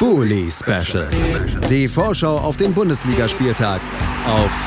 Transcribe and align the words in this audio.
Bully 0.00 0.48
Special. 0.48 1.10
Die 1.68 1.88
Vorschau 1.88 2.36
auf 2.36 2.56
den 2.56 2.72
Bundesligaspieltag 2.72 3.80
auf 4.26 4.66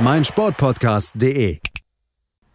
meinsportpodcast.de. 0.00 1.58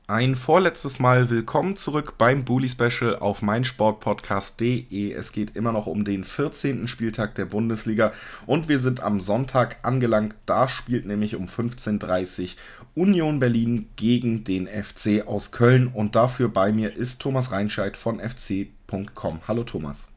Ein 0.07 0.35
vorletztes 0.35 0.99
Mal 0.99 1.29
willkommen 1.29 1.77
zurück 1.77 2.15
beim 2.17 2.43
Bully 2.43 2.67
Special 2.67 3.15
auf 3.19 3.41
meinsportpodcast.de. 3.41 5.13
Es 5.13 5.31
geht 5.31 5.55
immer 5.55 5.71
noch 5.71 5.87
um 5.87 6.03
den 6.03 6.25
14. 6.25 6.89
Spieltag 6.89 7.35
der 7.35 7.45
Bundesliga 7.45 8.11
und 8.45 8.67
wir 8.67 8.79
sind 8.79 8.99
am 8.99 9.21
Sonntag 9.21 9.77
angelangt. 9.83 10.35
Da 10.45 10.67
spielt 10.67 11.05
nämlich 11.05 11.37
um 11.37 11.45
15.30 11.45 12.55
Uhr 12.95 13.03
Union 13.03 13.39
Berlin 13.39 13.87
gegen 13.95 14.43
den 14.43 14.67
FC 14.67 15.25
aus 15.25 15.53
Köln 15.53 15.87
und 15.87 16.17
dafür 16.17 16.49
bei 16.49 16.73
mir 16.73 16.97
ist 16.97 17.21
Thomas 17.21 17.53
Reinscheid 17.53 17.95
von 17.95 18.19
fc.com. 18.19 19.39
Hallo 19.47 19.63
Thomas. 19.63 20.09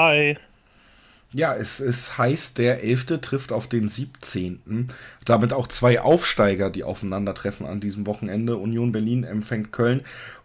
Hi. 0.00 0.38
Ja, 1.34 1.54
es, 1.54 1.78
es 1.78 2.16
heißt, 2.16 2.56
der 2.56 2.82
11. 2.82 3.20
trifft 3.20 3.52
auf 3.52 3.68
den 3.68 3.86
17. 3.86 4.88
Damit 5.26 5.52
auch 5.52 5.68
zwei 5.68 6.00
Aufsteiger, 6.00 6.70
die 6.70 6.84
aufeinandertreffen 6.84 7.66
an 7.66 7.80
diesem 7.80 8.06
Wochenende. 8.06 8.56
Union 8.56 8.92
Berlin 8.92 9.24
empfängt 9.24 9.72
Köln. 9.72 10.00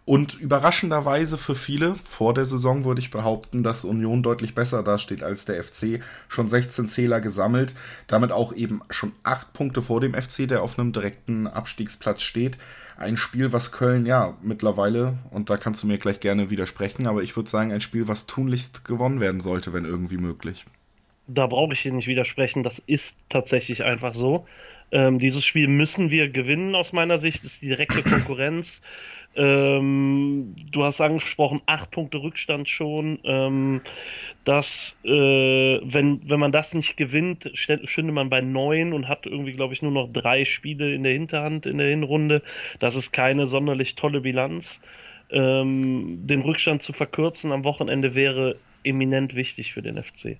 Und 0.06 0.40
überraschenderweise 0.40 1.36
für 1.36 1.56
viele, 1.56 1.96
vor 2.04 2.32
der 2.32 2.44
Saison 2.44 2.84
würde 2.84 3.00
ich 3.00 3.10
behaupten, 3.10 3.64
dass 3.64 3.84
Union 3.84 4.22
deutlich 4.22 4.54
besser 4.54 4.84
dasteht 4.84 5.24
als 5.24 5.46
der 5.46 5.60
FC. 5.60 6.00
Schon 6.28 6.46
16 6.46 6.86
Zähler 6.86 7.20
gesammelt, 7.20 7.74
damit 8.06 8.30
auch 8.32 8.54
eben 8.54 8.82
schon 8.88 9.10
8 9.24 9.52
Punkte 9.52 9.82
vor 9.82 10.00
dem 10.00 10.14
FC, 10.14 10.46
der 10.46 10.62
auf 10.62 10.78
einem 10.78 10.92
direkten 10.92 11.48
Abstiegsplatz 11.48 12.22
steht. 12.22 12.56
Ein 12.96 13.16
Spiel, 13.16 13.52
was 13.52 13.72
Köln 13.72 14.06
ja 14.06 14.36
mittlerweile, 14.42 15.18
und 15.30 15.50
da 15.50 15.56
kannst 15.56 15.82
du 15.82 15.88
mir 15.88 15.98
gleich 15.98 16.20
gerne 16.20 16.50
widersprechen, 16.50 17.08
aber 17.08 17.24
ich 17.24 17.34
würde 17.34 17.50
sagen, 17.50 17.72
ein 17.72 17.80
Spiel, 17.80 18.06
was 18.06 18.26
tunlichst 18.26 18.84
gewonnen 18.84 19.18
werden 19.18 19.40
sollte, 19.40 19.72
wenn 19.72 19.84
irgendwie 19.84 20.18
möglich 20.18 20.66
da 21.28 21.46
brauche 21.46 21.72
ich 21.72 21.80
hier 21.80 21.92
nicht 21.92 22.06
widersprechen, 22.06 22.62
das 22.62 22.78
ist 22.86 23.26
tatsächlich 23.28 23.82
einfach 23.82 24.14
so. 24.14 24.46
Ähm, 24.92 25.18
dieses 25.18 25.44
Spiel 25.44 25.66
müssen 25.66 26.10
wir 26.10 26.28
gewinnen 26.28 26.74
aus 26.74 26.92
meiner 26.92 27.18
Sicht, 27.18 27.44
ist 27.44 27.62
direkte 27.62 28.02
Konkurrenz. 28.02 28.80
Ähm, 29.36 30.54
du 30.70 30.84
hast 30.84 31.00
angesprochen, 31.00 31.60
acht 31.66 31.90
Punkte 31.90 32.22
Rückstand 32.22 32.68
schon. 32.68 33.18
Ähm, 33.24 33.82
dass, 34.44 34.98
äh, 35.04 35.08
wenn, 35.10 36.20
wenn 36.28 36.40
man 36.40 36.52
das 36.52 36.72
nicht 36.72 36.96
gewinnt, 36.96 37.50
stünde 37.54 38.12
man 38.12 38.30
bei 38.30 38.40
neun 38.40 38.92
und 38.92 39.08
hat 39.08 39.26
irgendwie, 39.26 39.52
glaube 39.52 39.74
ich, 39.74 39.82
nur 39.82 39.90
noch 39.90 40.08
drei 40.12 40.44
Spiele 40.44 40.94
in 40.94 41.02
der 41.02 41.12
Hinterhand 41.12 41.66
in 41.66 41.78
der 41.78 41.88
Hinrunde. 41.88 42.42
Das 42.78 42.94
ist 42.94 43.12
keine 43.12 43.48
sonderlich 43.48 43.96
tolle 43.96 44.20
Bilanz. 44.20 44.80
Ähm, 45.30 46.26
den 46.26 46.42
Rückstand 46.42 46.82
zu 46.82 46.92
verkürzen 46.92 47.50
am 47.50 47.64
Wochenende 47.64 48.14
wäre 48.14 48.56
eminent 48.84 49.34
wichtig 49.34 49.72
für 49.72 49.82
den 49.82 50.00
FC 50.00 50.38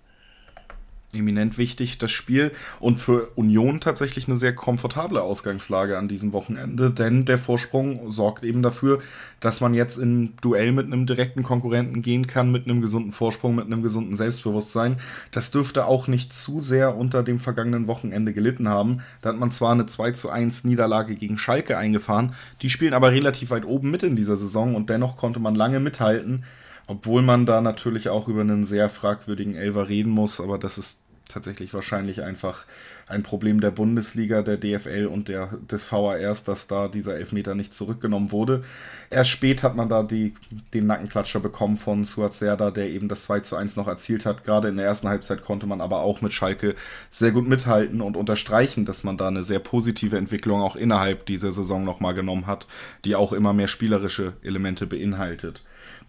eminent 1.16 1.58
wichtig, 1.58 1.98
das 1.98 2.10
Spiel. 2.10 2.52
Und 2.80 3.00
für 3.00 3.30
Union 3.34 3.80
tatsächlich 3.80 4.28
eine 4.28 4.36
sehr 4.36 4.54
komfortable 4.54 5.22
Ausgangslage 5.22 5.98
an 5.98 6.08
diesem 6.08 6.32
Wochenende, 6.32 6.90
denn 6.90 7.24
der 7.24 7.38
Vorsprung 7.38 8.10
sorgt 8.10 8.44
eben 8.44 8.62
dafür, 8.62 9.00
dass 9.40 9.60
man 9.60 9.74
jetzt 9.74 9.98
in 9.98 10.34
Duell 10.40 10.72
mit 10.72 10.86
einem 10.86 11.06
direkten 11.06 11.42
Konkurrenten 11.42 12.02
gehen 12.02 12.26
kann, 12.26 12.52
mit 12.52 12.66
einem 12.66 12.80
gesunden 12.80 13.12
Vorsprung, 13.12 13.54
mit 13.54 13.66
einem 13.66 13.82
gesunden 13.82 14.16
Selbstbewusstsein. 14.16 14.96
Das 15.30 15.50
dürfte 15.50 15.86
auch 15.86 16.08
nicht 16.08 16.32
zu 16.32 16.60
sehr 16.60 16.96
unter 16.96 17.22
dem 17.22 17.40
vergangenen 17.40 17.86
Wochenende 17.86 18.32
gelitten 18.32 18.68
haben. 18.68 19.00
Da 19.22 19.30
hat 19.30 19.38
man 19.38 19.50
zwar 19.50 19.72
eine 19.72 19.86
2 19.86 20.12
zu 20.12 20.30
1 20.30 20.64
Niederlage 20.64 21.14
gegen 21.14 21.38
Schalke 21.38 21.78
eingefahren, 21.78 22.34
die 22.62 22.70
spielen 22.70 22.94
aber 22.94 23.12
relativ 23.12 23.50
weit 23.50 23.64
oben 23.64 23.90
mit 23.90 24.02
in 24.02 24.16
dieser 24.16 24.36
Saison 24.36 24.74
und 24.74 24.90
dennoch 24.90 25.16
konnte 25.16 25.40
man 25.40 25.54
lange 25.54 25.80
mithalten. 25.80 26.44
Obwohl 26.88 27.22
man 27.22 27.46
da 27.46 27.60
natürlich 27.60 28.08
auch 28.08 28.28
über 28.28 28.42
einen 28.42 28.64
sehr 28.64 28.88
fragwürdigen 28.88 29.56
Elver 29.56 29.88
reden 29.88 30.10
muss, 30.10 30.40
aber 30.40 30.56
das 30.56 30.78
ist 30.78 31.00
tatsächlich 31.28 31.74
wahrscheinlich 31.74 32.22
einfach 32.22 32.64
ein 33.08 33.22
Problem 33.22 33.60
der 33.60 33.70
Bundesliga, 33.70 34.42
der 34.42 34.56
DFL 34.56 35.06
und 35.06 35.28
der, 35.28 35.58
des 35.70 35.90
VARs, 35.90 36.44
dass 36.44 36.66
da 36.66 36.88
dieser 36.88 37.16
Elfmeter 37.16 37.54
nicht 37.54 37.72
zurückgenommen 37.72 38.32
wurde. 38.32 38.64
Erst 39.10 39.30
spät 39.30 39.62
hat 39.62 39.76
man 39.76 39.88
da 39.88 40.02
die, 40.02 40.34
den 40.74 40.86
Nackenklatscher 40.86 41.40
bekommen 41.40 41.76
von 41.76 42.04
Suat 42.04 42.34
Serda, 42.34 42.70
der 42.70 42.88
eben 42.88 43.08
das 43.08 43.24
2 43.24 43.40
zu 43.40 43.56
1 43.56 43.76
noch 43.76 43.88
erzielt 43.88 44.26
hat. 44.26 44.44
Gerade 44.44 44.68
in 44.68 44.76
der 44.76 44.86
ersten 44.86 45.08
Halbzeit 45.08 45.42
konnte 45.42 45.66
man 45.66 45.80
aber 45.80 46.00
auch 46.00 46.20
mit 46.20 46.32
Schalke 46.32 46.74
sehr 47.08 47.32
gut 47.32 47.48
mithalten 47.48 48.00
und 48.00 48.16
unterstreichen, 48.16 48.84
dass 48.84 49.04
man 49.04 49.16
da 49.16 49.28
eine 49.28 49.42
sehr 49.42 49.60
positive 49.60 50.16
Entwicklung 50.16 50.60
auch 50.60 50.76
innerhalb 50.76 51.26
dieser 51.26 51.52
Saison 51.52 51.84
nochmal 51.84 52.14
genommen 52.14 52.46
hat, 52.46 52.66
die 53.04 53.14
auch 53.14 53.32
immer 53.32 53.52
mehr 53.52 53.68
spielerische 53.68 54.34
Elemente 54.42 54.86
beinhaltet. 54.86 55.62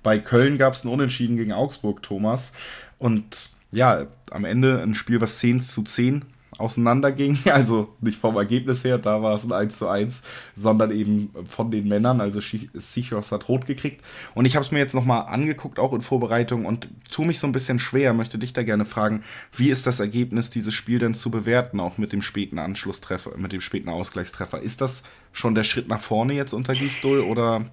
Bei 0.03 0.19
Köln 0.19 0.57
gab 0.57 0.73
es 0.73 0.83
ein 0.83 0.89
Unentschieden 0.89 1.37
gegen 1.37 1.53
Augsburg, 1.53 2.01
Thomas. 2.01 2.53
Und 2.97 3.49
ja, 3.77 4.07
am 4.31 4.43
Ende 4.43 4.81
ein 4.81 4.95
Spiel, 4.95 5.21
was 5.21 5.37
10 5.37 5.61
zu 5.61 5.83
10 5.83 6.25
auseinanderging. 6.57 7.37
Also 7.57 7.95
nicht 8.01 8.19
vom 8.19 8.35
Ergebnis 8.35 8.83
her, 8.83 8.97
da 8.97 9.21
war 9.21 9.35
es 9.35 9.45
ein 9.45 9.51
1 9.51 9.77
zu 9.77 9.87
1, 9.87 10.23
sondern 10.55 10.89
eben 10.89 11.29
von 11.47 11.69
den 11.69 11.87
Männern. 11.87 12.19
Also 12.19 12.39
Sichos 12.73 13.31
hat 13.31 13.47
rot 13.47 13.67
gekriegt. 13.67 14.03
Und 14.33 14.45
ich 14.45 14.55
habe 14.55 14.65
es 14.65 14.71
mir 14.71 14.79
jetzt 14.79 14.95
nochmal 14.95 15.27
angeguckt, 15.27 15.77
auch 15.77 15.93
in 15.93 16.01
Vorbereitung, 16.01 16.65
und 16.65 16.89
tue 17.11 17.27
mich 17.27 17.39
so 17.39 17.45
ein 17.45 17.53
bisschen 17.53 17.77
schwer. 17.77 18.13
Möchte 18.13 18.39
dich 18.39 18.53
da 18.53 18.63
gerne 18.63 18.85
fragen, 18.85 19.21
wie 19.55 19.69
ist 19.69 19.85
das 19.85 19.99
Ergebnis 19.99 20.49
dieses 20.49 20.73
Spiel 20.73 20.97
denn 20.97 21.13
zu 21.13 21.29
bewerten, 21.29 21.79
auch 21.79 21.99
mit 21.99 22.13
dem 22.13 22.23
späten 22.23 22.57
Anschlusstreffer, 22.57 23.37
mit 23.37 23.51
dem 23.53 23.61
späten 23.61 23.89
Ausgleichstreffer? 23.89 24.59
Ist 24.59 24.81
das 24.81 25.03
schon 25.31 25.53
der 25.53 25.63
Schritt 25.63 25.87
nach 25.87 26.01
vorne 26.01 26.33
jetzt 26.33 26.53
unter 26.53 26.73
Gisdol 26.73 27.19
oder 27.19 27.63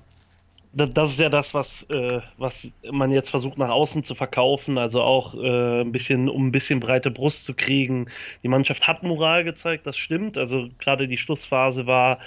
das 0.75 1.11
ist 1.11 1.21
ja 1.21 1.29
das, 1.29 1.55
was, 1.55 1.85
äh, 1.91 2.21
was 2.37 2.71
man 2.91 3.11
jetzt 3.13 3.31
versucht 3.31 3.59
nach 3.59 3.71
außen 3.71 4.03
zu 4.03 4.15
verkaufen, 4.15 4.77
also 4.79 5.03
auch 5.03 5.35
äh, 5.35 5.83
ein 5.83 5.93
bisschen, 5.93 6.29
um 6.29 6.49
ein 6.49 6.53
bisschen 6.53 6.81
breite 6.81 7.11
Brust 7.11 7.47
zu 7.47 7.55
kriegen. 7.55 8.07
Die 8.43 8.49
Mannschaft 8.49 8.87
hat 8.89 9.03
Moral 9.03 9.45
gezeigt, 9.45 9.87
das 9.87 9.97
stimmt. 9.97 10.37
Also 10.37 10.69
gerade 10.79 11.07
die 11.07 11.19
Schlussphase 11.19 11.87
war, 11.87 12.19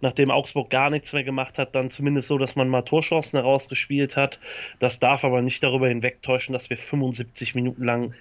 nachdem 0.00 0.30
Augsburg 0.30 0.70
gar 0.70 0.90
nichts 0.90 1.12
mehr 1.12 1.24
gemacht 1.24 1.58
hat, 1.58 1.74
dann 1.74 1.90
zumindest 1.90 2.28
so, 2.28 2.38
dass 2.38 2.54
man 2.54 2.68
mal 2.68 2.82
Torchancen 2.82 3.38
herausgespielt 3.38 4.16
hat. 4.16 4.38
Das 4.78 5.00
darf 5.00 5.24
aber 5.24 5.42
nicht 5.42 5.62
darüber 5.62 5.88
hinwegtäuschen, 5.88 6.52
dass 6.52 6.70
wir 6.70 6.78
75 6.78 7.54
Minuten 7.54 7.84
lang 7.84 8.14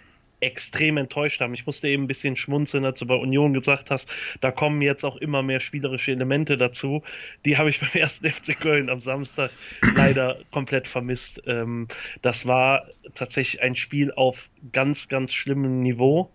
extrem 0.46 0.98
enttäuscht 0.98 1.42
haben. 1.42 1.54
Ich 1.54 1.66
musste 1.66 1.88
eben 1.88 2.04
ein 2.04 2.08
bisschen 2.08 2.38
schmunzeln, 2.38 2.86
als 2.86 3.00
du 3.00 3.06
bei 3.06 3.16
Union 3.16 3.54
gesagt 3.54 3.92
hast, 3.92 4.08
da 4.42 4.52
kommen 4.52 4.82
jetzt 4.82 5.04
auch 5.04 5.18
immer 5.18 5.42
mehr 5.42 5.60
spielerische 5.60 6.12
Elemente 6.12 6.58
dazu. 6.58 7.04
Die 7.46 7.58
habe 7.58 7.70
ich 7.70 7.80
beim 7.82 7.90
ersten 7.94 8.30
FC 8.30 8.60
Köln 8.60 8.90
am 8.90 9.00
Samstag 9.00 9.52
leider 9.96 10.38
komplett 10.52 10.88
vermisst. 10.88 11.42
Ähm, 11.48 11.88
das 12.22 12.46
war 12.46 12.86
tatsächlich 13.14 13.62
ein 13.62 13.76
Spiel 13.76 14.12
auf 14.14 14.50
ganz, 14.72 15.08
ganz 15.08 15.34
schlimmem 15.34 15.82
Niveau. 15.82 16.30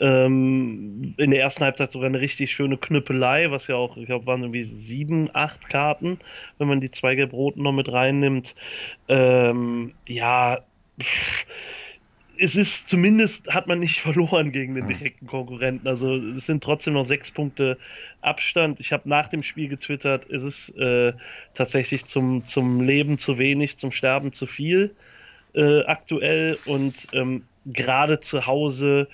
Ähm, 0.00 1.14
in 1.18 1.30
der 1.30 1.40
ersten 1.40 1.62
Halbzeit 1.62 1.90
sogar 1.90 2.08
eine 2.08 2.20
richtig 2.20 2.50
schöne 2.50 2.78
Knüppelei, 2.78 3.50
was 3.50 3.66
ja 3.66 3.76
auch, 3.76 3.98
ich 3.98 4.06
glaube, 4.06 4.26
waren 4.26 4.40
irgendwie 4.40 4.64
sieben, 4.64 5.28
acht 5.34 5.68
Karten, 5.68 6.18
wenn 6.56 6.68
man 6.68 6.80
die 6.80 6.90
zwei 6.90 7.14
Gelb-Roten 7.14 7.62
noch 7.62 7.72
mit 7.72 7.92
reinnimmt. 7.92 8.54
Ähm, 9.08 9.92
ja, 10.08 10.60
pff, 10.98 11.44
es 12.40 12.56
ist 12.56 12.88
zumindest 12.88 13.52
hat 13.52 13.66
man 13.66 13.78
nicht 13.78 14.00
verloren 14.00 14.50
gegen 14.52 14.74
den 14.74 14.88
direkten 14.88 15.26
Konkurrenten. 15.26 15.86
Also 15.86 16.16
es 16.16 16.46
sind 16.46 16.64
trotzdem 16.64 16.94
noch 16.94 17.04
sechs 17.04 17.30
Punkte 17.30 17.78
Abstand. 18.22 18.80
Ich 18.80 18.92
habe 18.92 19.08
nach 19.08 19.28
dem 19.28 19.42
Spiel 19.42 19.68
getwittert, 19.68 20.28
es 20.30 20.42
ist 20.42 20.76
äh, 20.76 21.12
tatsächlich 21.54 22.04
zum, 22.06 22.46
zum 22.46 22.80
Leben 22.80 23.18
zu 23.18 23.38
wenig, 23.38 23.76
zum 23.76 23.92
Sterben 23.92 24.32
zu 24.32 24.46
viel 24.46 24.94
äh, 25.54 25.82
aktuell. 25.84 26.58
Und 26.64 27.08
ähm, 27.12 27.44
gerade 27.66 28.20
zu 28.20 28.46
Hause 28.46 29.08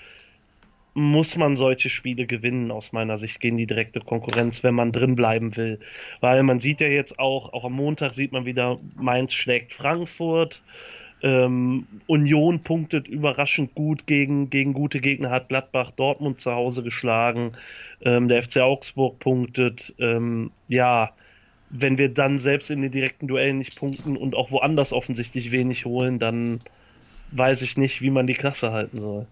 muss 0.94 1.36
man 1.36 1.56
solche 1.56 1.90
Spiele 1.90 2.26
gewinnen, 2.26 2.70
aus 2.70 2.92
meiner 2.92 3.18
Sicht, 3.18 3.40
gegen 3.40 3.58
die 3.58 3.66
direkte 3.66 4.00
Konkurrenz, 4.00 4.64
wenn 4.64 4.74
man 4.74 4.92
drin 4.92 5.14
bleiben 5.14 5.54
will. 5.56 5.78
Weil 6.20 6.42
man 6.42 6.58
sieht 6.58 6.80
ja 6.80 6.88
jetzt 6.88 7.18
auch, 7.18 7.52
auch 7.52 7.64
am 7.64 7.74
Montag 7.74 8.14
sieht 8.14 8.32
man 8.32 8.46
wieder, 8.46 8.78
Mainz 8.94 9.34
schlägt 9.34 9.74
Frankfurt. 9.74 10.62
Ähm, 11.22 11.86
Union 12.06 12.62
punktet 12.62 13.08
überraschend 13.08 13.74
gut 13.74 14.06
gegen, 14.06 14.50
gegen 14.50 14.74
gute 14.74 15.00
Gegner, 15.00 15.30
hat 15.30 15.48
Gladbach 15.48 15.90
Dortmund 15.92 16.40
zu 16.40 16.52
Hause 16.52 16.82
geschlagen. 16.82 17.52
Ähm, 18.02 18.28
der 18.28 18.42
FC 18.42 18.58
Augsburg 18.58 19.18
punktet. 19.18 19.94
Ähm, 19.98 20.50
ja, 20.68 21.12
wenn 21.70 21.98
wir 21.98 22.12
dann 22.12 22.38
selbst 22.38 22.70
in 22.70 22.82
den 22.82 22.92
direkten 22.92 23.26
Duellen 23.26 23.58
nicht 23.58 23.78
punkten 23.78 24.16
und 24.16 24.34
auch 24.34 24.50
woanders 24.50 24.92
offensichtlich 24.92 25.50
wenig 25.50 25.84
holen, 25.84 26.18
dann 26.18 26.60
weiß 27.32 27.62
ich 27.62 27.76
nicht, 27.76 28.02
wie 28.02 28.10
man 28.10 28.26
die 28.26 28.34
Klasse 28.34 28.72
halten 28.72 29.00
soll. 29.00 29.26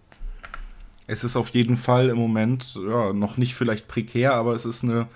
Es 1.07 1.23
ist 1.23 1.37
auf 1.37 1.51
jeden 1.51 1.77
Fall 1.77 2.09
im 2.09 2.17
Moment 2.17 2.77
ja, 2.77 3.13
noch 3.13 3.37
nicht 3.37 3.55
vielleicht 3.55 3.89
prekär, 3.89 4.33
aber 4.33 4.55
es 4.55 4.65
ist 4.65 4.83
eine 4.83 5.07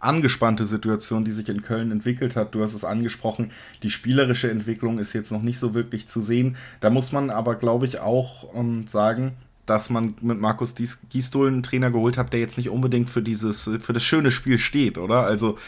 angespannte 0.00 0.66
Situation, 0.66 1.24
die 1.24 1.32
sich 1.32 1.48
in 1.48 1.62
Köln 1.62 1.92
entwickelt 1.92 2.34
hat. 2.34 2.54
Du 2.54 2.62
hast 2.62 2.74
es 2.74 2.84
angesprochen, 2.84 3.52
die 3.82 3.90
spielerische 3.90 4.50
Entwicklung 4.50 4.98
ist 4.98 5.12
jetzt 5.12 5.30
noch 5.30 5.42
nicht 5.42 5.58
so 5.58 5.74
wirklich 5.74 6.08
zu 6.08 6.20
sehen. 6.20 6.56
Da 6.80 6.90
muss 6.90 7.12
man 7.12 7.30
aber, 7.30 7.54
glaube 7.54 7.86
ich, 7.86 8.00
auch 8.00 8.54
ähm, 8.54 8.86
sagen, 8.86 9.32
dass 9.66 9.90
man 9.90 10.14
mit 10.20 10.40
Markus 10.40 10.74
Gisdol 11.10 11.48
einen 11.48 11.62
Trainer 11.62 11.90
geholt 11.90 12.16
hat, 12.18 12.32
der 12.32 12.40
jetzt 12.40 12.56
nicht 12.56 12.70
unbedingt 12.70 13.08
für 13.08 13.22
dieses, 13.22 13.70
für 13.78 13.92
das 13.92 14.02
schöne 14.02 14.30
Spiel 14.30 14.58
steht, 14.58 14.98
oder? 14.98 15.22
Also, 15.22 15.58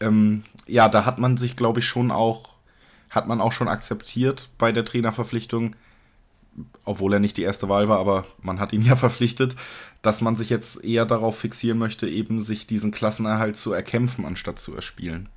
ähm, 0.00 0.42
ja, 0.66 0.88
da 0.88 1.04
hat 1.04 1.18
man 1.18 1.36
sich, 1.36 1.54
glaube 1.54 1.80
ich, 1.80 1.86
schon 1.86 2.10
auch, 2.10 2.54
hat 3.10 3.28
man 3.28 3.40
auch 3.40 3.52
schon 3.52 3.68
akzeptiert 3.68 4.48
bei 4.58 4.72
der 4.72 4.84
Trainerverpflichtung, 4.84 5.76
obwohl 6.84 7.12
er 7.12 7.20
nicht 7.20 7.36
die 7.36 7.42
erste 7.42 7.68
Wahl 7.68 7.88
war, 7.88 7.98
aber 7.98 8.24
man 8.42 8.60
hat 8.60 8.72
ihn 8.72 8.82
ja 8.82 8.96
verpflichtet, 8.96 9.56
dass 10.02 10.20
man 10.20 10.36
sich 10.36 10.50
jetzt 10.50 10.84
eher 10.84 11.06
darauf 11.06 11.38
fixieren 11.38 11.78
möchte, 11.78 12.08
eben 12.08 12.40
sich 12.40 12.66
diesen 12.66 12.90
Klassenerhalt 12.90 13.56
zu 13.56 13.72
erkämpfen, 13.72 14.24
anstatt 14.24 14.58
zu 14.58 14.74
erspielen. 14.74 15.28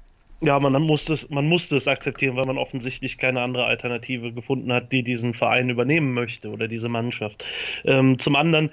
Ja, 0.41 0.59
man 0.59 0.79
musste, 0.83 1.13
es, 1.13 1.29
man 1.31 1.47
musste 1.47 1.77
es 1.77 1.87
akzeptieren, 1.87 2.35
weil 2.35 2.45
man 2.45 2.59
offensichtlich 2.59 3.17
keine 3.17 3.41
andere 3.41 3.65
Alternative 3.65 4.31
gefunden 4.31 4.71
hat, 4.71 4.91
die 4.91 5.01
diesen 5.01 5.33
Verein 5.33 5.69
übernehmen 5.69 6.13
möchte 6.13 6.49
oder 6.49 6.67
diese 6.67 6.89
Mannschaft. 6.89 7.43
Ähm, 7.85 8.19
zum 8.19 8.35
anderen, 8.35 8.69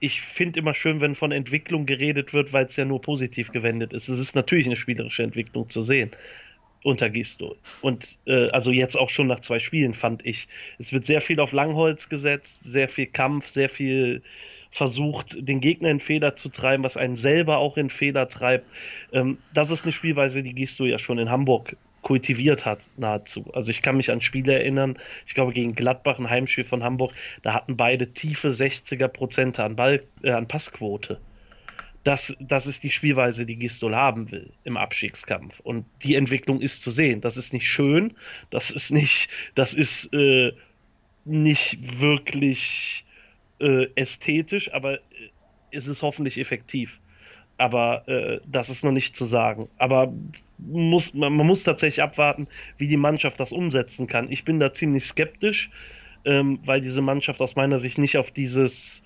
ich 0.00 0.22
finde 0.22 0.60
immer 0.60 0.72
schön, 0.72 1.02
wenn 1.02 1.14
von 1.14 1.30
Entwicklung 1.30 1.84
geredet 1.84 2.32
wird, 2.32 2.54
weil 2.54 2.64
es 2.64 2.76
ja 2.76 2.86
nur 2.86 3.02
positiv 3.02 3.50
gewendet 3.52 3.92
ist. 3.92 4.08
Es 4.08 4.18
ist 4.18 4.34
natürlich 4.34 4.64
eine 4.64 4.76
spielerische 4.76 5.24
Entwicklung 5.24 5.68
zu 5.68 5.82
sehen 5.82 6.10
unter 6.82 7.10
Gisto. 7.10 7.56
Und 7.80 8.18
äh, 8.26 8.48
also 8.50 8.70
jetzt 8.70 8.96
auch 8.96 9.10
schon 9.10 9.26
nach 9.26 9.40
zwei 9.40 9.58
Spielen 9.58 9.94
fand 9.94 10.24
ich. 10.24 10.48
Es 10.78 10.92
wird 10.92 11.04
sehr 11.04 11.20
viel 11.20 11.40
auf 11.40 11.52
Langholz 11.52 12.08
gesetzt, 12.08 12.64
sehr 12.64 12.88
viel 12.88 13.06
Kampf, 13.06 13.48
sehr 13.48 13.68
viel 13.68 14.22
versucht, 14.70 15.36
den 15.40 15.60
Gegner 15.60 15.90
in 15.90 16.00
Fehler 16.00 16.36
zu 16.36 16.50
treiben, 16.50 16.84
was 16.84 16.96
einen 16.96 17.16
selber 17.16 17.58
auch 17.58 17.76
in 17.76 17.90
Fehler 17.90 18.28
treibt. 18.28 18.66
Ähm, 19.12 19.38
das 19.54 19.70
ist 19.70 19.84
eine 19.84 19.92
Spielweise, 19.92 20.42
die 20.42 20.54
Gisto 20.54 20.84
ja 20.84 20.98
schon 20.98 21.18
in 21.18 21.30
Hamburg 21.30 21.76
kultiviert 22.02 22.64
hat, 22.64 22.80
nahezu. 22.96 23.50
Also 23.54 23.70
ich 23.70 23.82
kann 23.82 23.96
mich 23.96 24.10
an 24.10 24.20
Spiele 24.20 24.54
erinnern, 24.54 24.96
ich 25.26 25.34
glaube 25.34 25.52
gegen 25.52 25.74
Gladbach, 25.74 26.18
ein 26.18 26.30
Heimspiel 26.30 26.64
von 26.64 26.84
Hamburg, 26.84 27.12
da 27.42 27.54
hatten 27.54 27.76
beide 27.76 28.12
tiefe 28.12 28.48
60er 28.48 29.08
Prozente 29.08 29.64
an, 29.64 29.76
äh, 30.22 30.30
an 30.30 30.46
Passquote. 30.46 31.20
Das, 32.08 32.34
das 32.40 32.66
ist 32.66 32.84
die 32.84 32.90
Spielweise, 32.90 33.44
die 33.44 33.56
Gistol 33.56 33.94
haben 33.94 34.30
will 34.30 34.50
im 34.64 34.78
Abstiegskampf. 34.78 35.60
Und 35.60 35.84
die 36.02 36.14
Entwicklung 36.14 36.62
ist 36.62 36.80
zu 36.80 36.90
sehen. 36.90 37.20
Das 37.20 37.36
ist 37.36 37.52
nicht 37.52 37.68
schön, 37.68 38.14
das 38.48 38.70
ist 38.70 38.90
nicht, 38.90 39.28
das 39.54 39.74
ist 39.74 40.10
äh, 40.14 40.54
nicht 41.26 42.00
wirklich 42.00 43.04
äh, 43.60 43.88
ästhetisch, 43.94 44.72
aber 44.72 44.94
äh, 44.94 45.00
es 45.70 45.86
ist 45.86 46.00
hoffentlich 46.00 46.38
effektiv. 46.38 46.98
Aber 47.58 48.08
äh, 48.08 48.40
das 48.46 48.70
ist 48.70 48.84
noch 48.84 48.92
nicht 48.92 49.14
zu 49.14 49.26
sagen. 49.26 49.68
Aber 49.76 50.10
muss, 50.56 51.12
man, 51.12 51.34
man, 51.34 51.46
muss 51.46 51.62
tatsächlich 51.62 52.02
abwarten, 52.02 52.48
wie 52.78 52.88
die 52.88 52.96
Mannschaft 52.96 53.38
das 53.38 53.52
umsetzen 53.52 54.06
kann. 54.06 54.32
Ich 54.32 54.46
bin 54.46 54.58
da 54.58 54.72
ziemlich 54.72 55.04
skeptisch, 55.04 55.68
ähm, 56.24 56.58
weil 56.64 56.80
diese 56.80 57.02
Mannschaft 57.02 57.42
aus 57.42 57.54
meiner 57.54 57.78
Sicht 57.78 57.98
nicht 57.98 58.16
auf 58.16 58.30
dieses, 58.30 59.02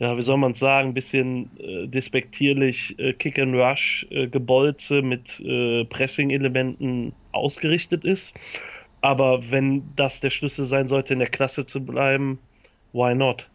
ja, 0.00 0.16
wie 0.16 0.22
soll 0.22 0.38
man 0.38 0.52
es 0.52 0.58
sagen, 0.58 0.88
ein 0.88 0.94
bisschen 0.94 1.50
äh, 1.58 1.86
despektierlich 1.86 2.98
äh, 2.98 3.12
Kick 3.12 3.38
and 3.38 3.54
Rush 3.54 4.06
äh, 4.10 4.26
Gebolze 4.28 5.02
mit 5.02 5.40
äh, 5.40 5.84
Pressing-Elementen 5.84 7.12
ausgerichtet 7.32 8.04
ist. 8.04 8.34
Aber 9.02 9.50
wenn 9.50 9.82
das 9.96 10.20
der 10.20 10.30
Schlüssel 10.30 10.64
sein 10.64 10.88
sollte, 10.88 11.12
in 11.12 11.18
der 11.18 11.28
Klasse 11.28 11.66
zu 11.66 11.84
bleiben, 11.84 12.38
why 12.94 13.14
not? 13.14 13.49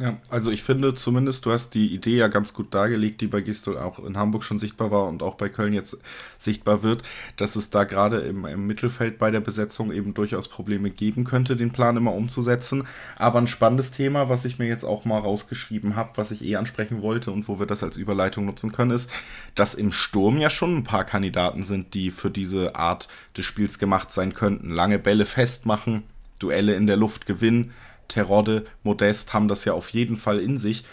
Ja, 0.00 0.16
also 0.30 0.52
ich 0.52 0.62
finde 0.62 0.94
zumindest, 0.94 1.44
du 1.44 1.50
hast 1.50 1.74
die 1.74 1.92
Idee 1.92 2.18
ja 2.18 2.28
ganz 2.28 2.54
gut 2.54 2.72
dargelegt, 2.72 3.20
die 3.20 3.26
bei 3.26 3.40
Gistol 3.40 3.76
auch 3.76 3.98
in 3.98 4.16
Hamburg 4.16 4.44
schon 4.44 4.60
sichtbar 4.60 4.92
war 4.92 5.08
und 5.08 5.24
auch 5.24 5.34
bei 5.34 5.48
Köln 5.48 5.72
jetzt 5.72 5.98
sichtbar 6.38 6.84
wird, 6.84 7.02
dass 7.36 7.56
es 7.56 7.70
da 7.70 7.82
gerade 7.82 8.18
im, 8.18 8.44
im 8.44 8.68
Mittelfeld 8.68 9.18
bei 9.18 9.32
der 9.32 9.40
Besetzung 9.40 9.90
eben 9.90 10.14
durchaus 10.14 10.46
Probleme 10.46 10.90
geben 10.90 11.24
könnte, 11.24 11.56
den 11.56 11.72
Plan 11.72 11.96
immer 11.96 12.14
umzusetzen. 12.14 12.84
Aber 13.16 13.40
ein 13.40 13.48
spannendes 13.48 13.90
Thema, 13.90 14.28
was 14.28 14.44
ich 14.44 14.60
mir 14.60 14.68
jetzt 14.68 14.84
auch 14.84 15.04
mal 15.04 15.18
rausgeschrieben 15.18 15.96
habe, 15.96 16.12
was 16.14 16.30
ich 16.30 16.44
eh 16.44 16.54
ansprechen 16.54 17.02
wollte 17.02 17.32
und 17.32 17.48
wo 17.48 17.58
wir 17.58 17.66
das 17.66 17.82
als 17.82 17.96
Überleitung 17.96 18.46
nutzen 18.46 18.70
können, 18.70 18.92
ist, 18.92 19.10
dass 19.56 19.74
im 19.74 19.90
Sturm 19.90 20.38
ja 20.38 20.48
schon 20.48 20.76
ein 20.76 20.84
paar 20.84 21.04
Kandidaten 21.04 21.64
sind, 21.64 21.94
die 21.94 22.12
für 22.12 22.30
diese 22.30 22.76
Art 22.76 23.08
des 23.36 23.46
Spiels 23.46 23.80
gemacht 23.80 24.12
sein 24.12 24.32
könnten. 24.32 24.70
Lange 24.70 25.00
Bälle 25.00 25.26
festmachen, 25.26 26.04
Duelle 26.38 26.76
in 26.76 26.86
der 26.86 26.96
Luft 26.96 27.26
gewinnen 27.26 27.72
Terodde, 28.08 28.64
Modest 28.82 29.32
haben 29.34 29.48
das 29.48 29.64
ja 29.64 29.74
auf 29.74 29.90
jeden 29.90 30.16
Fall 30.16 30.40
in 30.40 30.58
sich. 30.58 30.84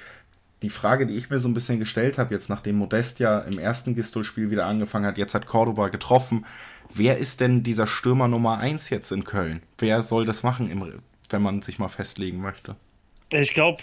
Die 0.62 0.70
Frage, 0.70 1.06
die 1.06 1.16
ich 1.16 1.30
mir 1.30 1.40
so 1.40 1.48
ein 1.48 1.54
bisschen 1.54 1.80
gestellt 1.80 2.18
habe, 2.18 2.34
jetzt 2.34 2.50
nachdem 2.50 2.78
Modest 2.78 3.20
ja 3.20 3.40
im 3.40 3.60
ersten 3.60 3.96
Gistol-Spiel 3.96 4.52
wieder 4.52 4.66
angefangen 4.66 5.06
hat, 5.06 5.18
jetzt 5.18 5.36
hat 5.36 5.48
Cordoba 5.48 5.90
getroffen. 5.90 6.46
Wer 6.94 7.18
ist 7.18 7.42
denn 7.42 7.64
dieser 7.64 7.88
Stürmer 7.88 8.28
Nummer 8.28 8.58
1 8.58 8.90
jetzt 8.90 9.12
in 9.12 9.24
Köln? 9.24 9.62
Wer 9.78 10.02
soll 10.04 10.26
das 10.26 10.44
machen, 10.44 10.94
wenn 11.30 11.42
man 11.42 11.62
sich 11.62 11.80
mal 11.80 11.90
festlegen 11.90 12.42
möchte? 12.42 12.76
Ich 13.32 13.54
glaube, 13.54 13.82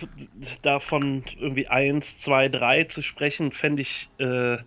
davon 0.62 1.24
irgendwie 1.38 1.66
1, 1.66 2.18
2, 2.18 2.48
3 2.48 2.84
zu 2.84 3.02
sprechen, 3.02 3.52
fände 3.52 3.82
ich 3.82 4.08
äh, 4.18 4.58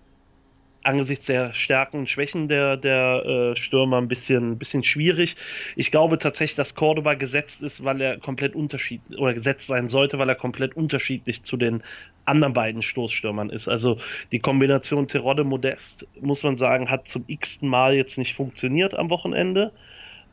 angesichts 0.85 1.25
der 1.25 1.53
Stärken 1.53 1.99
und 1.99 2.09
Schwächen 2.09 2.47
der, 2.47 2.77
der 2.77 3.25
äh, 3.25 3.55
Stürmer 3.55 3.97
ein 3.97 4.07
bisschen, 4.07 4.57
bisschen 4.57 4.83
schwierig. 4.83 5.35
Ich 5.75 5.91
glaube 5.91 6.17
tatsächlich, 6.17 6.55
dass 6.55 6.75
Cordoba 6.75 7.15
gesetzt 7.15 7.63
ist, 7.63 7.83
weil 7.83 8.01
er 8.01 8.17
komplett 8.17 8.55
unterschiedlich 8.55 9.19
oder 9.19 9.33
gesetzt 9.33 9.67
sein 9.67 9.89
sollte, 9.89 10.19
weil 10.19 10.29
er 10.29 10.35
komplett 10.35 10.75
unterschiedlich 10.75 11.43
zu 11.43 11.57
den 11.57 11.83
anderen 12.25 12.53
beiden 12.53 12.81
Stoßstürmern 12.81 13.49
ist. 13.49 13.67
Also 13.67 13.97
die 14.31 14.39
Kombination 14.39 15.07
Terodde 15.07 15.43
Modest, 15.43 16.07
muss 16.21 16.43
man 16.43 16.57
sagen, 16.57 16.89
hat 16.89 17.07
zum 17.07 17.23
x-ten 17.27 17.69
Mal 17.69 17.95
jetzt 17.95 18.17
nicht 18.17 18.35
funktioniert 18.35 18.93
am 18.93 19.09
Wochenende. 19.09 19.71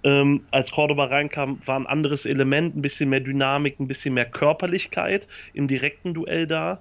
Ähm, 0.05 0.45
als 0.51 0.73
Cordoba 0.73 1.05
reinkam, 1.05 1.61
war 1.65 1.79
ein 1.79 1.87
anderes 1.87 2.27
Element, 2.27 2.77
ein 2.77 2.83
bisschen 2.83 3.09
mehr 3.09 3.21
Dynamik, 3.21 3.79
ein 3.79 3.87
bisschen 3.87 4.15
mehr 4.15 4.25
Körperlichkeit 4.25 5.29
im 5.55 5.69
direkten 5.69 6.13
Duell 6.13 6.47
da. 6.47 6.81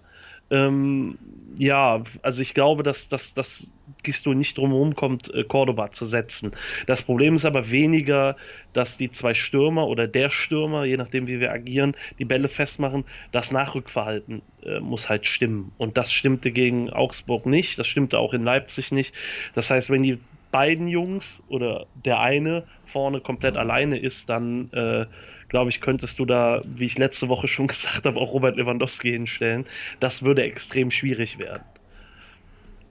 Ähm, 0.51 1.17
ja, 1.57 2.03
also 2.21 2.41
ich 2.41 2.53
glaube, 2.53 2.83
dass, 2.83 3.09
dass, 3.09 3.33
dass 3.33 3.71
Gisto 4.03 4.33
nicht 4.33 4.57
drumherum 4.57 4.95
kommt, 4.95 5.33
äh, 5.33 5.43
Cordoba 5.43 5.91
zu 5.91 6.05
setzen. 6.05 6.51
Das 6.87 7.01
Problem 7.01 7.35
ist 7.35 7.45
aber 7.45 7.71
weniger, 7.71 8.35
dass 8.73 8.97
die 8.97 9.11
zwei 9.11 9.33
Stürmer 9.33 9.87
oder 9.87 10.07
der 10.07 10.29
Stürmer, 10.29 10.85
je 10.85 10.97
nachdem 10.97 11.27
wie 11.27 11.39
wir 11.39 11.51
agieren, 11.51 11.95
die 12.19 12.25
Bälle 12.25 12.49
festmachen. 12.49 13.05
Das 13.31 13.51
Nachrückverhalten 13.51 14.41
äh, 14.63 14.79
muss 14.79 15.09
halt 15.09 15.25
stimmen. 15.25 15.71
Und 15.77 15.97
das 15.97 16.11
stimmte 16.11 16.51
gegen 16.51 16.89
Augsburg 16.89 17.45
nicht, 17.45 17.79
das 17.79 17.87
stimmte 17.87 18.19
auch 18.19 18.33
in 18.33 18.43
Leipzig 18.43 18.91
nicht. 18.91 19.13
Das 19.53 19.69
heißt, 19.69 19.89
wenn 19.89 20.03
die 20.03 20.19
beiden 20.51 20.87
Jungs 20.87 21.41
oder 21.47 21.85
der 22.05 22.19
eine 22.19 22.65
vorne 22.85 23.21
komplett 23.21 23.55
alleine 23.55 23.97
ist, 23.97 24.29
dann 24.29 24.71
äh, 24.73 25.05
glaube 25.51 25.69
ich, 25.69 25.81
könntest 25.81 26.17
du 26.17 26.25
da, 26.25 26.61
wie 26.65 26.85
ich 26.85 26.97
letzte 26.97 27.27
Woche 27.27 27.47
schon 27.47 27.67
gesagt 27.73 28.05
habe, 28.05 28.17
auch 28.19 28.31
Robert 28.31 28.55
Lewandowski 28.55 29.11
hinstellen. 29.11 29.65
Das 29.99 30.23
würde 30.23 30.43
extrem 30.43 30.89
schwierig 30.89 31.37
werden. 31.37 31.63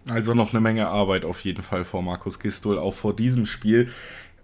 Also 0.09 0.35
noch 0.35 0.53
eine 0.53 0.61
Menge 0.61 0.89
Arbeit 0.89 1.25
auf 1.25 1.41
jeden 1.45 1.62
Fall 1.62 1.85
vor 1.85 2.03
Markus 2.03 2.39
Gistol, 2.39 2.79
auch 2.79 2.95
vor 2.95 3.17
diesem 3.17 3.47
Spiel. 3.47 3.91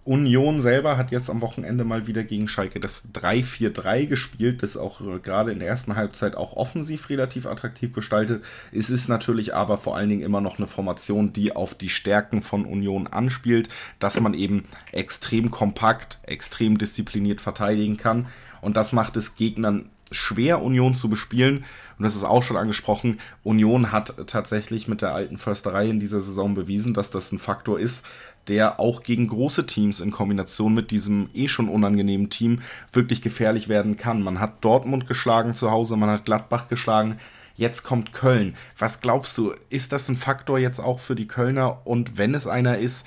Union 0.06 0.62
selber 0.62 0.96
hat 0.96 1.10
jetzt 1.10 1.28
am 1.28 1.40
Wochenende 1.40 1.82
mal 1.82 2.06
wieder 2.06 2.22
gegen 2.22 2.46
Schalke 2.46 2.78
das 2.78 3.08
3-4-3 3.12 4.06
gespielt, 4.06 4.62
das 4.62 4.76
auch 4.76 5.00
äh, 5.00 5.18
gerade 5.18 5.50
in 5.50 5.58
der 5.58 5.66
ersten 5.66 5.96
Halbzeit 5.96 6.36
auch 6.36 6.52
offensiv 6.54 7.10
relativ 7.10 7.44
attraktiv 7.44 7.92
gestaltet. 7.92 8.44
Es 8.70 8.88
ist 8.88 9.08
natürlich 9.08 9.56
aber 9.56 9.78
vor 9.78 9.96
allen 9.96 10.08
Dingen 10.08 10.22
immer 10.22 10.40
noch 10.40 10.58
eine 10.58 10.68
Formation, 10.68 11.32
die 11.32 11.56
auf 11.56 11.74
die 11.74 11.88
Stärken 11.88 12.40
von 12.40 12.64
Union 12.64 13.08
anspielt, 13.08 13.68
dass 13.98 14.18
man 14.20 14.34
eben 14.34 14.66
extrem 14.92 15.50
kompakt, 15.50 16.20
extrem 16.22 16.78
diszipliniert 16.78 17.40
verteidigen 17.40 17.96
kann. 17.96 18.28
Und 18.60 18.76
das 18.76 18.92
macht 18.92 19.16
es 19.16 19.34
Gegnern 19.34 19.90
schwer, 20.12 20.62
Union 20.62 20.94
zu 20.94 21.08
bespielen. 21.08 21.64
Und 21.98 22.02
das 22.02 22.14
ist 22.14 22.24
auch 22.24 22.42
schon 22.42 22.56
angesprochen. 22.56 23.18
Union 23.42 23.92
hat 23.92 24.14
tatsächlich 24.26 24.88
mit 24.88 25.02
der 25.02 25.14
alten 25.14 25.38
Försterei 25.38 25.88
in 25.88 26.00
dieser 26.00 26.20
Saison 26.20 26.54
bewiesen, 26.54 26.94
dass 26.94 27.10
das 27.10 27.32
ein 27.32 27.38
Faktor 27.38 27.78
ist, 27.80 28.06
der 28.48 28.78
auch 28.78 29.02
gegen 29.02 29.26
große 29.26 29.66
Teams 29.66 30.00
in 30.00 30.12
Kombination 30.12 30.74
mit 30.74 30.90
diesem 30.90 31.28
eh 31.34 31.48
schon 31.48 31.68
unangenehmen 31.68 32.30
Team 32.30 32.60
wirklich 32.92 33.22
gefährlich 33.22 33.68
werden 33.68 33.96
kann. 33.96 34.22
Man 34.22 34.38
hat 34.38 34.64
Dortmund 34.64 35.08
geschlagen 35.08 35.54
zu 35.54 35.70
Hause, 35.70 35.96
man 35.96 36.10
hat 36.10 36.24
Gladbach 36.24 36.68
geschlagen. 36.68 37.16
Jetzt 37.54 37.82
kommt 37.82 38.12
Köln. 38.12 38.54
Was 38.78 39.00
glaubst 39.00 39.36
du, 39.38 39.54
ist 39.70 39.92
das 39.92 40.08
ein 40.08 40.16
Faktor 40.16 40.58
jetzt 40.58 40.78
auch 40.78 41.00
für 41.00 41.16
die 41.16 41.26
Kölner? 41.26 41.86
Und 41.86 42.18
wenn 42.18 42.34
es 42.34 42.46
einer 42.46 42.78
ist, 42.78 43.06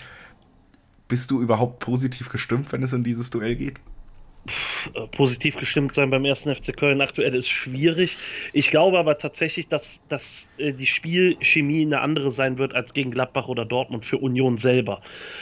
bist 1.07 1.31
du 1.31 1.39
überhaupt 1.41 1.79
positiv 1.79 2.29
gestimmt, 2.29 2.71
wenn 2.71 2.83
es 2.83 2.93
in 2.93 3.03
dieses 3.03 3.29
Duell 3.29 3.55
geht? 3.55 3.79
Äh, 4.93 5.07
positiv 5.07 5.57
gestimmt 5.57 5.93
sein 5.93 6.09
beim 6.09 6.25
ersten 6.25 6.53
FC 6.53 6.75
Köln 6.75 7.01
aktuell 7.01 7.35
ist 7.35 7.49
schwierig. 7.49 8.17
Ich 8.53 8.69
glaube 8.69 8.97
aber 8.97 9.17
tatsächlich, 9.17 9.67
dass, 9.67 10.01
dass 10.07 10.49
äh, 10.57 10.73
die 10.73 10.85
Spielchemie 10.85 11.85
eine 11.85 12.01
andere 12.01 12.31
sein 12.31 12.57
wird 12.57 12.73
als 12.73 12.93
gegen 12.93 13.11
Gladbach 13.11 13.47
oder 13.47 13.65
Dortmund 13.65 14.05
für 14.05 14.17
Union 14.17 14.57
selber. 14.57 15.01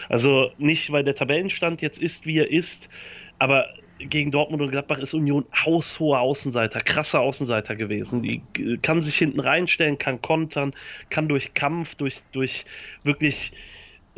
Also 0.10 0.52
nicht, 0.58 0.92
weil 0.92 1.04
der 1.04 1.16
Tabellenstand 1.16 1.82
jetzt 1.82 2.00
ist, 2.00 2.26
wie 2.26 2.40
er 2.40 2.50
ist, 2.50 2.90
aber 3.40 3.68
gegen 4.00 4.32
Dortmund 4.32 4.62
und 4.62 4.72
Gladbach 4.72 5.00
ist 5.00 5.14
Union 5.14 5.46
haushoher 5.54 6.20
Außenseiter, 6.20 6.82
krasser 6.82 7.22
Außenseiter 7.22 7.76
gewesen. 7.76 8.24
Die 8.24 8.42
äh, 8.60 8.78
kann 8.78 9.02
sich 9.02 9.18
hinten 9.18 9.40
reinstellen, 9.40 9.98
kann 9.98 10.22
kontern, 10.22 10.74
kann 11.10 11.28
durch 11.28 11.54
Kampf, 11.54 11.96
durch, 11.96 12.22
durch 12.32 12.66
wirklich 13.04 13.54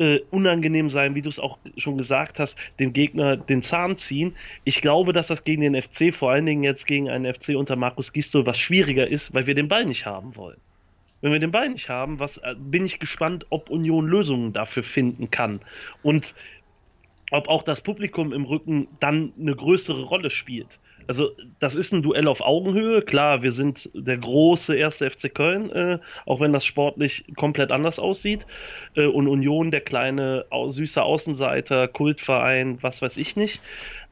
äh, 0.00 0.20
unangenehm 0.30 0.88
sein, 0.88 1.14
wie 1.14 1.22
du 1.22 1.28
es 1.28 1.38
auch 1.38 1.58
schon 1.76 1.98
gesagt 1.98 2.38
hast, 2.40 2.56
dem 2.78 2.92
Gegner 2.92 3.36
den 3.36 3.62
Zahn 3.62 3.98
ziehen. 3.98 4.34
Ich 4.64 4.80
glaube, 4.80 5.12
dass 5.12 5.28
das 5.28 5.44
gegen 5.44 5.60
den 5.60 5.80
FC, 5.80 6.12
vor 6.14 6.30
allen 6.30 6.46
Dingen 6.46 6.62
jetzt 6.62 6.86
gegen 6.86 7.10
einen 7.10 7.32
FC 7.32 7.50
unter 7.50 7.76
Markus 7.76 8.12
Gisto, 8.12 8.46
was 8.46 8.58
schwieriger 8.58 9.06
ist, 9.06 9.34
weil 9.34 9.46
wir 9.46 9.54
den 9.54 9.68
Ball 9.68 9.84
nicht 9.84 10.06
haben 10.06 10.34
wollen. 10.36 10.56
Wenn 11.20 11.32
wir 11.32 11.38
den 11.38 11.50
Ball 11.50 11.68
nicht 11.68 11.90
haben, 11.90 12.18
was, 12.18 12.38
äh, 12.38 12.54
bin 12.64 12.86
ich 12.86 12.98
gespannt, 12.98 13.44
ob 13.50 13.68
Union 13.68 14.08
Lösungen 14.08 14.54
dafür 14.54 14.82
finden 14.82 15.30
kann. 15.30 15.60
Und 16.02 16.34
ob 17.30 17.48
auch 17.48 17.62
das 17.62 17.82
Publikum 17.82 18.32
im 18.32 18.44
Rücken 18.44 18.88
dann 19.00 19.32
eine 19.38 19.54
größere 19.54 20.02
Rolle 20.02 20.30
spielt. 20.30 20.80
Also, 21.06 21.30
das 21.58 21.74
ist 21.74 21.92
ein 21.92 22.02
Duell 22.02 22.28
auf 22.28 22.40
Augenhöhe. 22.40 23.02
Klar, 23.02 23.42
wir 23.42 23.52
sind 23.52 23.90
der 23.94 24.18
große 24.18 24.76
erste 24.76 25.10
FC 25.10 25.34
Köln, 25.34 25.70
äh, 25.70 25.98
auch 26.26 26.40
wenn 26.40 26.52
das 26.52 26.64
sportlich 26.64 27.24
komplett 27.36 27.72
anders 27.72 27.98
aussieht. 27.98 28.46
Äh, 28.94 29.06
und 29.06 29.28
Union, 29.28 29.70
der 29.70 29.80
kleine, 29.80 30.46
süße 30.68 31.02
Außenseiter, 31.02 31.88
Kultverein, 31.88 32.78
was 32.82 33.02
weiß 33.02 33.16
ich 33.16 33.36
nicht. 33.36 33.60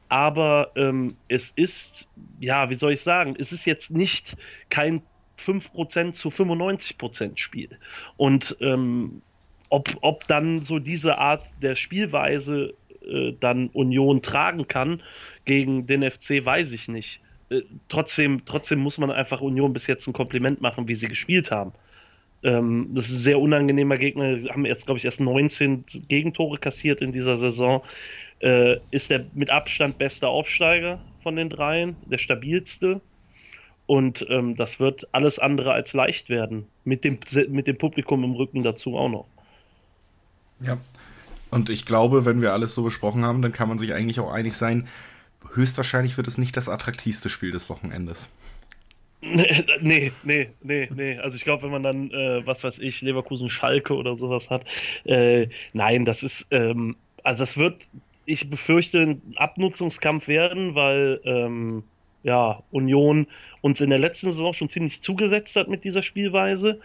Aber 0.09 0.71
ähm, 0.75 1.15
es 1.27 1.51
ist, 1.55 2.09
ja, 2.39 2.69
wie 2.69 2.75
soll 2.75 2.93
ich 2.93 3.01
sagen, 3.01 3.35
es 3.37 3.51
ist 3.51 3.65
jetzt 3.65 3.91
nicht 3.91 4.35
kein 4.69 5.03
5% 5.39 6.13
zu 6.13 6.29
95% 6.29 7.37
Spiel. 7.37 7.77
Und 8.17 8.57
ähm, 8.59 9.21
ob, 9.69 9.89
ob 10.01 10.27
dann 10.27 10.61
so 10.61 10.79
diese 10.79 11.17
Art 11.19 11.45
der 11.61 11.75
Spielweise 11.75 12.73
äh, 13.09 13.33
dann 13.39 13.69
Union 13.69 14.21
tragen 14.21 14.67
kann 14.67 15.01
gegen 15.45 15.85
den 15.85 16.09
FC, 16.09 16.45
weiß 16.45 16.71
ich 16.73 16.87
nicht. 16.87 17.21
Äh, 17.49 17.61
trotzdem, 17.87 18.43
trotzdem 18.45 18.79
muss 18.79 18.97
man 18.97 19.11
einfach 19.11 19.41
Union 19.41 19.73
bis 19.73 19.87
jetzt 19.87 20.07
ein 20.07 20.13
Kompliment 20.13 20.61
machen, 20.61 20.87
wie 20.87 20.95
sie 20.95 21.07
gespielt 21.07 21.51
haben. 21.51 21.73
Ähm, 22.43 22.91
das 22.93 23.09
ist 23.09 23.15
ein 23.15 23.19
sehr 23.19 23.39
unangenehmer 23.39 23.97
Gegner, 23.97 24.37
haben 24.49 24.65
jetzt, 24.65 24.85
glaube 24.85 24.97
ich, 24.97 25.05
erst 25.05 25.19
19 25.19 25.85
Gegentore 26.07 26.57
kassiert 26.57 27.01
in 27.01 27.11
dieser 27.11 27.37
Saison. 27.37 27.83
Äh, 28.39 28.77
ist 28.91 29.09
der 29.09 29.25
mit 29.33 29.49
Abstand 29.49 29.97
beste 29.97 30.27
Aufsteiger 30.27 30.99
von 31.23 31.35
den 31.35 31.49
dreien, 31.49 31.97
der 32.05 32.17
stabilste. 32.17 33.01
Und 33.85 34.25
ähm, 34.29 34.55
das 34.55 34.79
wird 34.79 35.07
alles 35.13 35.39
andere 35.39 35.73
als 35.73 35.93
leicht 35.93 36.29
werden. 36.29 36.67
Mit 36.85 37.03
dem, 37.03 37.17
mit 37.49 37.67
dem 37.67 37.77
Publikum 37.77 38.23
im 38.23 38.33
Rücken 38.33 38.63
dazu 38.63 38.95
auch 38.95 39.09
noch. 39.09 39.25
Ja. 40.63 40.77
Und 41.51 41.69
ich 41.69 41.85
glaube, 41.85 42.25
wenn 42.25 42.41
wir 42.41 42.53
alles 42.53 42.75
so 42.75 42.83
besprochen 42.83 43.25
haben, 43.25 43.41
dann 43.41 43.53
kann 43.53 43.69
man 43.69 43.79
sich 43.79 43.93
eigentlich 43.93 44.19
auch 44.19 44.31
einig 44.31 44.55
sein, 44.55 44.87
höchstwahrscheinlich 45.53 46.17
wird 46.17 46.27
es 46.27 46.37
nicht 46.37 46.55
das 46.57 46.69
attraktivste 46.69 47.29
Spiel 47.29 47.51
des 47.51 47.69
Wochenendes. 47.69 48.29
Nee, 49.81 50.13
nee, 50.23 50.49
nee, 50.63 50.89
nee. 50.95 51.17
Also 51.17 51.35
ich 51.35 51.43
glaube, 51.43 51.63
wenn 51.63 51.71
man 51.71 51.83
dann, 51.83 52.09
äh, 52.11 52.45
was 52.45 52.63
weiß 52.63 52.79
ich, 52.79 53.01
Leverkusen 53.01 53.49
Schalke 53.49 53.93
oder 53.93 54.15
sowas 54.15 54.49
hat, 54.49 54.63
äh, 55.03 55.47
nein, 55.73 56.05
das 56.05 56.23
ist, 56.23 56.47
ähm, 56.51 56.95
also 57.23 57.41
das 57.43 57.57
wird, 57.57 57.89
ich 58.25 58.49
befürchte, 58.49 58.99
ein 58.99 59.21
Abnutzungskampf 59.35 60.29
werden, 60.29 60.73
weil 60.73 61.19
ähm, 61.25 61.83
ja, 62.23 62.63
Union 62.71 63.27
uns 63.61 63.81
in 63.81 63.89
der 63.89 63.99
letzten 63.99 64.31
Saison 64.31 64.53
schon 64.53 64.69
ziemlich 64.69 65.01
zugesetzt 65.01 65.55
hat 65.55 65.67
mit 65.67 65.83
dieser 65.83 66.03
Spielweise. 66.03 66.79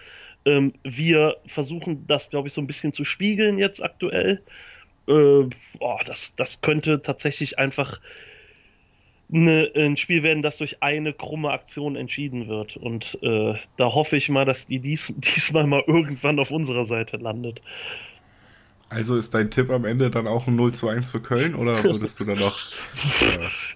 Ähm, 0.44 0.72
wir 0.82 1.36
versuchen 1.46 2.06
das, 2.06 2.30
glaube 2.30 2.48
ich, 2.48 2.54
so 2.54 2.60
ein 2.60 2.66
bisschen 2.66 2.92
zu 2.92 3.04
spiegeln 3.04 3.58
jetzt 3.58 3.82
aktuell. 3.82 4.42
Äh, 5.06 5.48
boah, 5.78 6.00
das, 6.04 6.34
das 6.36 6.60
könnte 6.60 7.02
tatsächlich 7.02 7.58
einfach 7.58 8.00
eine, 9.32 9.70
ein 9.74 9.96
Spiel 9.96 10.22
werden, 10.22 10.42
das 10.42 10.58
durch 10.58 10.82
eine 10.82 11.12
krumme 11.12 11.50
Aktion 11.50 11.96
entschieden 11.96 12.48
wird. 12.48 12.76
Und 12.76 13.18
äh, 13.22 13.54
da 13.76 13.94
hoffe 13.94 14.16
ich 14.16 14.28
mal, 14.28 14.44
dass 14.44 14.66
die 14.66 14.80
dies, 14.80 15.12
diesmal 15.16 15.66
mal 15.66 15.82
irgendwann 15.86 16.38
auf 16.38 16.50
unserer 16.50 16.84
Seite 16.84 17.16
landet. 17.16 17.60
Also 18.94 19.16
ist 19.16 19.34
dein 19.34 19.50
Tipp 19.50 19.70
am 19.70 19.84
Ende 19.84 20.08
dann 20.08 20.28
auch 20.28 20.46
ein 20.46 20.54
0 20.54 20.72
zu 20.72 20.88
1 20.88 21.10
für 21.10 21.20
Köln 21.20 21.56
oder 21.56 21.82
würdest 21.82 22.20
du 22.20 22.24
dann 22.24 22.38
noch. 22.38 22.58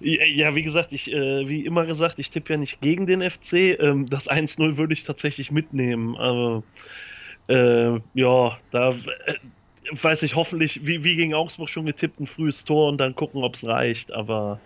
Äh 0.00 0.30
ja, 0.30 0.54
wie 0.54 0.62
gesagt, 0.62 0.92
ich, 0.92 1.12
äh, 1.12 1.48
wie 1.48 1.66
immer 1.66 1.84
gesagt, 1.84 2.20
ich 2.20 2.30
tippe 2.30 2.52
ja 2.52 2.56
nicht 2.56 2.80
gegen 2.80 3.06
den 3.06 3.28
FC. 3.28 3.80
Ähm, 3.80 4.08
das 4.08 4.30
1-0 4.30 4.76
würde 4.76 4.92
ich 4.92 5.02
tatsächlich 5.02 5.50
mitnehmen. 5.50 6.16
Aber 6.16 6.62
äh, 7.48 7.98
ja, 8.14 8.58
da 8.70 8.90
äh, 8.90 9.34
weiß 9.90 10.22
ich 10.22 10.36
hoffentlich, 10.36 10.86
wie, 10.86 11.02
wie 11.02 11.16
gegen 11.16 11.34
Augsburg 11.34 11.68
schon 11.68 11.86
getippt, 11.86 12.20
ein 12.20 12.26
frühes 12.26 12.64
Tor 12.64 12.88
und 12.88 12.98
dann 12.98 13.16
gucken, 13.16 13.42
ob 13.42 13.56
es 13.56 13.66
reicht. 13.66 14.12
Aber 14.12 14.60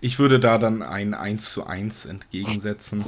ich 0.00 0.18
würde 0.18 0.40
da 0.40 0.58
dann 0.58 0.82
ein 0.82 1.14
1 1.14 1.52
zu 1.52 1.66
1 1.66 2.06
entgegensetzen. 2.06 3.04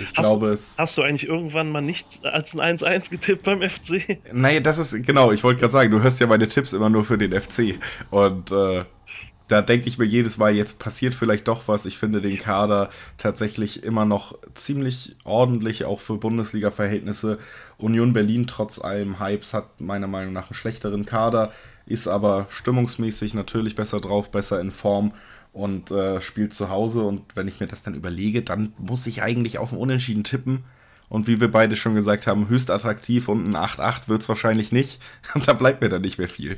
Ich 0.00 0.16
hast, 0.16 0.26
glaube 0.26 0.48
es. 0.48 0.76
Hast 0.78 0.98
du 0.98 1.02
eigentlich 1.02 1.28
irgendwann 1.28 1.70
mal 1.70 1.80
nichts 1.80 2.22
als 2.24 2.54
ein 2.54 2.78
1-1 2.78 3.10
getippt 3.10 3.44
beim 3.44 3.62
FC? 3.62 4.18
Naja, 4.32 4.60
das 4.60 4.78
ist, 4.78 5.06
genau, 5.06 5.32
ich 5.32 5.44
wollte 5.44 5.60
gerade 5.60 5.72
sagen, 5.72 5.90
du 5.90 6.02
hörst 6.02 6.20
ja 6.20 6.26
meine 6.26 6.46
Tipps 6.46 6.72
immer 6.72 6.90
nur 6.90 7.04
für 7.04 7.18
den 7.18 7.32
FC. 7.32 7.78
Und 8.10 8.50
äh, 8.50 8.84
da 9.48 9.60
denke 9.60 9.88
ich 9.88 9.98
mir 9.98 10.04
jedes 10.04 10.38
Mal, 10.38 10.54
jetzt 10.54 10.78
passiert 10.78 11.14
vielleicht 11.14 11.46
doch 11.46 11.68
was. 11.68 11.84
Ich 11.84 11.98
finde 11.98 12.20
den 12.20 12.38
Kader 12.38 12.90
tatsächlich 13.18 13.84
immer 13.84 14.04
noch 14.04 14.38
ziemlich 14.54 15.16
ordentlich, 15.24 15.84
auch 15.84 16.00
für 16.00 16.16
Bundesliga-Verhältnisse. 16.16 17.36
Union 17.78 18.12
Berlin 18.12 18.46
trotz 18.46 18.78
allem 18.78 19.20
Hypes 19.20 19.52
hat 19.52 19.80
meiner 19.80 20.06
Meinung 20.06 20.32
nach 20.32 20.48
einen 20.48 20.54
schlechteren 20.54 21.04
Kader, 21.04 21.52
ist 21.86 22.08
aber 22.08 22.46
stimmungsmäßig 22.48 23.34
natürlich 23.34 23.74
besser 23.74 24.00
drauf, 24.00 24.30
besser 24.30 24.60
in 24.60 24.70
Form 24.70 25.12
und 25.52 25.90
äh, 25.90 26.20
spielt 26.20 26.54
zu 26.54 26.70
Hause. 26.70 27.02
Und 27.02 27.36
wenn 27.36 27.48
ich 27.48 27.60
mir 27.60 27.66
das 27.66 27.82
dann 27.82 27.94
überlege, 27.94 28.42
dann 28.42 28.72
muss 28.78 29.06
ich 29.06 29.22
eigentlich 29.22 29.58
auf 29.58 29.72
ein 29.72 29.78
Unentschieden 29.78 30.24
tippen. 30.24 30.64
Und 31.08 31.26
wie 31.26 31.40
wir 31.40 31.50
beide 31.50 31.76
schon 31.76 31.94
gesagt 31.94 32.26
haben, 32.26 32.48
höchst 32.48 32.70
attraktiv 32.70 33.28
und 33.28 33.46
ein 33.46 33.56
8-8 33.56 34.08
wird 34.08 34.22
es 34.22 34.28
wahrscheinlich 34.28 34.72
nicht. 34.72 34.98
Und 35.34 35.46
da 35.48 35.52
bleibt 35.52 35.82
mir 35.82 35.90
dann 35.90 36.02
nicht 36.02 36.18
mehr 36.18 36.28
viel. 36.28 36.56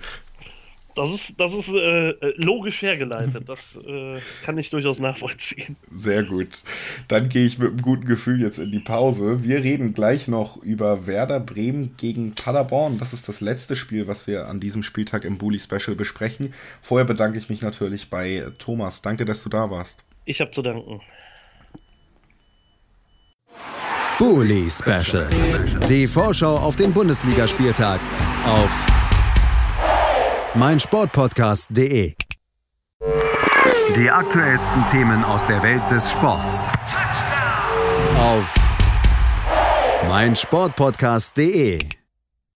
Das 0.95 1.11
ist, 1.11 1.41
das 1.41 1.53
ist 1.53 1.69
äh, 1.69 2.11
äh, 2.11 2.35
logisch 2.37 2.83
hergeleitet. 2.83 3.49
Das 3.49 3.77
äh, 3.85 4.17
kann 4.45 4.57
ich 4.59 4.71
durchaus 4.71 5.01
nachvollziehen. 5.01 5.77
Sehr 5.93 6.23
gut. 6.23 6.63
Dann 7.09 7.29
gehe 7.29 7.47
ich 7.47 7.59
mit 7.59 7.71
einem 7.71 7.83
guten 7.83 8.05
Gefühl 8.07 8.41
jetzt 8.41 8.59
in 8.59 8.71
die 8.71 8.79
Pause. 8.79 9.43
Wir 9.43 9.63
reden 9.63 9.93
gleich 9.93 10.29
noch 10.29 10.57
über 10.59 11.07
Werder 11.07 11.41
Bremen 11.41 11.97
gegen 11.97 12.35
Paderborn. 12.35 12.99
Das 12.99 13.13
ist 13.13 13.29
das 13.29 13.41
letzte 13.41 13.75
Spiel, 13.75 14.07
was 14.07 14.27
wir 14.27 14.47
an 14.47 14.61
diesem 14.61 14.83
Spieltag 14.85 15.25
im 15.25 15.37
Bully 15.37 15.59
Special 15.59 15.97
besprechen. 15.97 16.55
Vorher 16.81 17.05
bedanke 17.05 17.39
ich 17.39 17.49
mich 17.49 17.63
natürlich 17.63 18.09
bei 18.09 18.45
Thomas. 18.59 19.03
Danke, 19.03 19.25
dass 19.25 19.43
du 19.43 19.49
da 19.49 19.71
warst. 19.71 20.05
Ich 20.25 20.41
habe 20.41 20.53
zu 20.53 20.63
danken. 20.63 21.01
Bully 24.19 24.71
Special. 24.71 25.29
Die 25.89 26.07
Vorschau 26.07 26.57
auf 26.57 26.77
den 26.77 26.93
Bundesligaspieltag 26.93 28.01
auf 28.47 28.94
meinsportpodcast.de. 30.55 32.15
Die 33.97 34.11
aktuellsten 34.11 34.87
Themen 34.87 35.25
aus 35.25 35.45
der 35.47 35.63
Welt 35.63 35.89
des 35.91 36.11
Sports. 36.11 36.71
Auf 38.19 38.55
meinsportpodcast.de 40.09 42.04